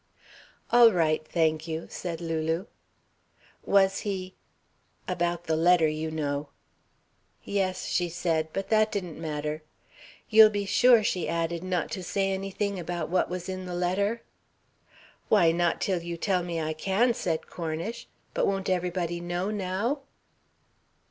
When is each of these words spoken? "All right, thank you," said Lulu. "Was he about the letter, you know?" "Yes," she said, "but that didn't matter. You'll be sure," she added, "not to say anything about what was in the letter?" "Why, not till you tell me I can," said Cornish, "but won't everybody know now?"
"All 0.71 0.91
right, 0.91 1.23
thank 1.27 1.67
you," 1.67 1.85
said 1.87 2.21
Lulu. 2.21 2.65
"Was 3.63 3.99
he 3.99 4.33
about 5.07 5.43
the 5.43 5.55
letter, 5.55 5.87
you 5.87 6.09
know?" 6.09 6.49
"Yes," 7.43 7.85
she 7.85 8.09
said, 8.09 8.47
"but 8.51 8.69
that 8.69 8.91
didn't 8.91 9.21
matter. 9.21 9.61
You'll 10.27 10.49
be 10.49 10.65
sure," 10.65 11.03
she 11.03 11.29
added, 11.29 11.63
"not 11.63 11.91
to 11.91 12.01
say 12.01 12.31
anything 12.31 12.79
about 12.79 13.09
what 13.09 13.29
was 13.29 13.47
in 13.47 13.65
the 13.67 13.75
letter?" 13.75 14.23
"Why, 15.29 15.51
not 15.51 15.79
till 15.79 16.01
you 16.01 16.17
tell 16.17 16.41
me 16.41 16.59
I 16.59 16.73
can," 16.73 17.13
said 17.13 17.45
Cornish, 17.45 18.07
"but 18.33 18.47
won't 18.47 18.71
everybody 18.71 19.19
know 19.21 19.51
now?" 19.51 19.99